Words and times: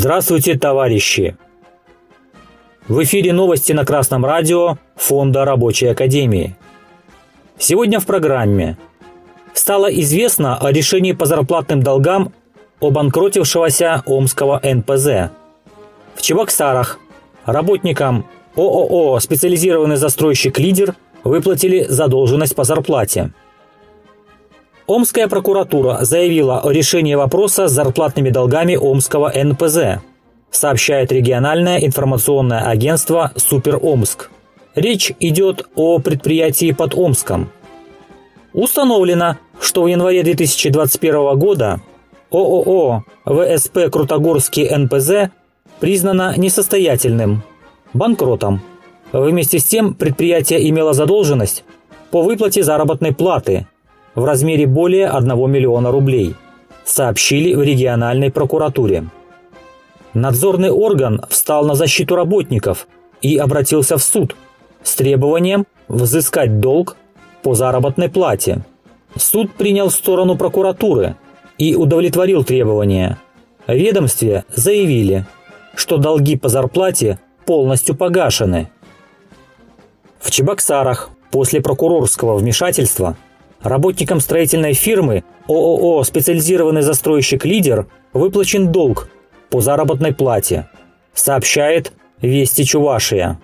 Здравствуйте, 0.00 0.56
товарищи! 0.56 1.36
В 2.86 3.02
эфире 3.02 3.32
новости 3.32 3.72
на 3.72 3.84
Красном 3.84 4.24
радио 4.24 4.78
Фонда 4.94 5.44
Рабочей 5.44 5.88
Академии. 5.88 6.56
Сегодня 7.58 7.98
в 7.98 8.06
программе 8.06 8.78
стало 9.54 9.86
известно 9.86 10.56
о 10.56 10.72
решении 10.72 11.12
по 11.12 11.26
зарплатным 11.26 11.82
долгам 11.82 12.32
обанкротившегося 12.80 14.02
Омского 14.06 14.60
НПЗ. 14.62 15.30
В 16.14 16.22
Чебоксарах 16.22 16.98
работникам 17.44 18.26
ООО 18.56 19.18
«Специализированный 19.20 19.96
застройщик 19.96 20.58
«Лидер» 20.58 20.94
выплатили 21.24 21.86
задолженность 21.88 22.56
по 22.56 22.64
зарплате. 22.64 23.32
Омская 24.86 25.28
прокуратура 25.28 25.98
заявила 26.00 26.60
о 26.60 26.70
решении 26.70 27.14
вопроса 27.14 27.68
с 27.68 27.72
зарплатными 27.72 28.30
долгами 28.30 28.74
Омского 28.74 29.30
НПЗ, 29.34 30.00
сообщает 30.50 31.12
региональное 31.12 31.78
информационное 31.78 32.66
агентство 32.66 33.32
«Супер 33.36 33.78
Омск». 33.82 34.30
Речь 34.74 35.12
идет 35.20 35.68
о 35.74 35.98
предприятии 35.98 36.72
под 36.72 36.94
Омском. 36.94 37.50
Установлено, 38.52 39.36
что 39.60 39.82
в 39.82 39.88
январе 39.88 40.22
2021 40.22 41.38
года 41.38 41.80
ООО 42.30 43.04
ВСП 43.24 43.90
Крутогорский 43.90 44.68
НПЗ 44.74 45.32
признано 45.80 46.34
несостоятельным, 46.36 47.42
банкротом. 47.94 48.60
Вместе 49.12 49.58
с 49.58 49.64
тем 49.64 49.94
предприятие 49.94 50.68
имело 50.68 50.92
задолженность 50.92 51.64
по 52.10 52.22
выплате 52.22 52.62
заработной 52.62 53.14
платы– 53.14 53.66
в 54.18 54.24
размере 54.24 54.66
более 54.66 55.08
1 55.08 55.50
миллиона 55.50 55.92
рублей, 55.92 56.34
сообщили 56.84 57.54
в 57.54 57.62
региональной 57.62 58.32
прокуратуре. 58.32 59.04
Надзорный 60.12 60.70
орган 60.70 61.22
встал 61.28 61.64
на 61.64 61.74
защиту 61.74 62.16
работников 62.16 62.88
и 63.22 63.36
обратился 63.36 63.96
в 63.96 64.02
суд 64.02 64.34
с 64.82 64.96
требованием 64.96 65.66
взыскать 65.86 66.58
долг 66.58 66.96
по 67.42 67.54
заработной 67.54 68.08
плате. 68.08 68.64
Суд 69.16 69.52
принял 69.54 69.88
сторону 69.90 70.36
прокуратуры 70.36 71.14
и 71.58 71.74
удовлетворил 71.74 72.44
требования. 72.44 73.18
Ведомстве 73.66 74.44
заявили, 74.48 75.26
что 75.74 75.98
долги 75.98 76.36
по 76.36 76.48
зарплате 76.48 77.18
полностью 77.44 77.94
погашены. 77.94 78.70
В 80.20 80.30
Чебоксарах 80.30 81.10
после 81.30 81.60
прокурорского 81.60 82.36
вмешательства– 82.36 83.16
Работникам 83.62 84.20
строительной 84.20 84.72
фирмы 84.72 85.24
ООО 85.48 86.04
«Специализированный 86.04 86.82
застройщик 86.82 87.44
Лидер» 87.44 87.86
выплачен 88.12 88.70
долг 88.70 89.08
по 89.50 89.60
заработной 89.60 90.14
плате, 90.14 90.68
сообщает 91.12 91.92
Вести 92.20 92.64
Чувашия. 92.64 93.40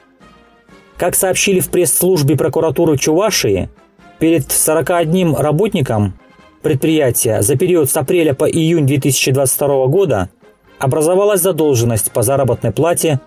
Как 0.96 1.16
сообщили 1.16 1.58
в 1.58 1.68
пресс-службе 1.68 2.36
прокуратуры 2.36 2.96
Чувашии, 2.96 3.68
перед 4.20 4.50
41 4.50 5.34
работником 5.34 6.14
предприятия 6.64 7.42
за 7.42 7.56
период 7.56 7.88
с 7.88 7.96
апреля 7.96 8.34
по 8.34 8.50
июнь 8.50 8.86
2022 8.86 9.86
года 9.86 10.30
образовалась 10.80 11.42
задолженность 11.42 12.10
по 12.10 12.22
заработной 12.22 12.72
плате 12.72 13.20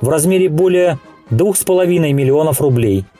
в 0.00 0.08
размере 0.08 0.48
более 0.48 0.98
2,5 1.30 2.12
миллионов 2.12 2.62
рублей– 2.62 3.04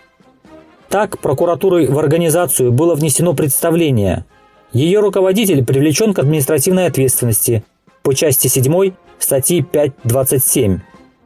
так, 0.95 1.19
прокуратурой 1.19 1.89
в 1.89 1.99
организацию 1.99 2.71
было 2.71 2.95
внесено 2.95 3.35
представление. 3.35 4.27
Ее 4.73 5.01
руководитель 5.01 5.65
привлечен 5.65 6.15
к 6.15 6.21
административной 6.21 6.87
ответственности 6.87 7.65
по 8.05 8.15
части 8.15 8.47
7 8.47 8.93
статьи 9.19 9.61
5.27 9.61 10.79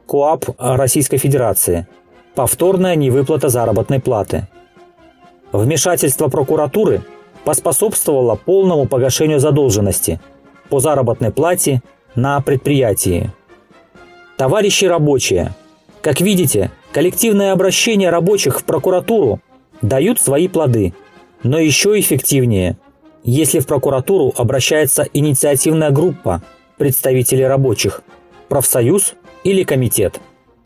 КОАП 0.07 0.45
Российской 0.57 1.17
Федерации. 1.17 1.87
Повторная 2.33 2.95
невыплата 2.95 3.49
заработной 3.49 3.99
платы. 3.99 4.47
Вмешательство 5.51 6.29
прокуратуры 6.29 7.03
поспособствовало 7.43 8.35
полному 8.35 8.87
погашению 8.87 9.39
задолженности 9.39 10.19
по 10.69 10.79
заработной 10.79 11.31
плате 11.31 11.81
на 12.15 12.39
предприятии. 12.41 13.31
Товарищи 14.37 14.85
рабочие, 14.85 15.53
как 16.01 16.21
видите, 16.21 16.71
коллективное 16.91 17.51
обращение 17.51 18.09
рабочих 18.09 18.61
в 18.61 18.63
прокуратуру 18.63 19.41
дают 19.81 20.19
свои 20.19 20.47
плоды. 20.47 20.93
Но 21.43 21.59
еще 21.59 21.99
эффективнее, 21.99 22.77
если 23.23 23.59
в 23.59 23.67
прокуратуру 23.67 24.33
обращается 24.37 25.07
инициативная 25.13 25.89
группа 25.89 26.41
представителей 26.77 27.45
рабочих, 27.45 28.01
профсоюз 28.47 29.13
или 29.43 29.63
комитет. 29.63 30.19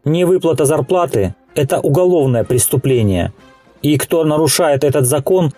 Невыплата 0.06 0.66
зарплаты– 0.66 1.36
это 1.56 1.80
уголовное 1.80 2.44
преступление. 2.44 3.34
И 3.82 3.98
кто 3.98 4.24
нарушает 4.24 4.84
этот 4.84 5.06
закон, 5.06 5.52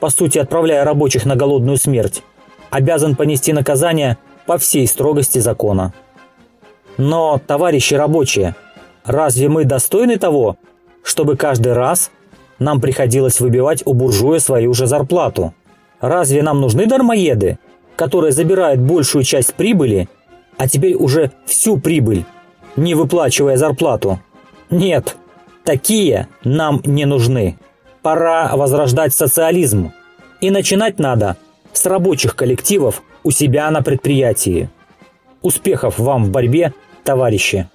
по 0.00 0.10
сути 0.10 0.38
отправляя 0.38 0.84
рабочих 0.84 1.26
на 1.26 1.36
голодную 1.36 1.76
смерть, 1.76 2.22
обязан 2.70 3.14
понести 3.14 3.52
наказание 3.52 4.18
по 4.46 4.58
всей 4.58 4.86
строгости 4.86 5.38
закона. 5.38 5.92
Но, 6.96 7.40
товарищи 7.46 7.94
рабочие, 7.94 8.54
разве 9.04 9.48
мы 9.48 9.64
достойны 9.64 10.18
того, 10.18 10.56
чтобы 11.02 11.36
каждый 11.36 11.72
раз 11.72 12.10
нам 12.58 12.80
приходилось 12.80 13.40
выбивать 13.40 13.82
у 13.86 13.94
буржуя 13.94 14.38
свою 14.38 14.74
же 14.74 14.86
зарплату. 14.86 15.54
Разве 16.00 16.42
нам 16.42 16.60
нужны 16.60 16.86
дармоеды, 16.86 17.58
которые 17.96 18.32
забирают 18.32 18.80
большую 18.80 19.24
часть 19.24 19.54
прибыли, 19.54 20.08
а 20.56 20.68
теперь 20.68 20.94
уже 20.94 21.32
всю 21.46 21.78
прибыль, 21.78 22.24
не 22.76 22.94
выплачивая 22.94 23.56
зарплату? 23.56 24.20
Нет, 24.70 25.16
такие 25.64 26.28
нам 26.44 26.82
не 26.84 27.06
нужны. 27.06 27.58
Пора 28.02 28.56
возрождать 28.56 29.14
социализм. 29.14 29.92
И 30.40 30.50
начинать 30.50 30.98
надо 30.98 31.36
с 31.72 31.84
рабочих 31.86 32.34
коллективов 32.34 33.02
у 33.22 33.30
себя 33.30 33.70
на 33.70 33.82
предприятии. 33.82 34.70
Успехов 35.42 35.98
вам 35.98 36.24
в 36.24 36.30
борьбе, 36.30 36.72
товарищи! 37.04 37.68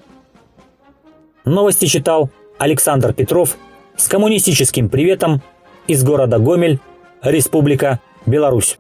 Новости 1.46 1.86
читал 1.86 2.30
Александр 2.58 3.14
Петров– 3.14 3.58
с 3.98 4.08
коммунистическим 4.08 4.90
приветом 4.90 5.42
из 5.88 6.04
города 6.04 6.40
Гомель, 6.40 6.80
Республика 7.22 8.00
Беларусь. 8.26 8.78